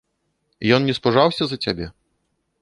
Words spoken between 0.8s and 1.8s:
не спужаўся за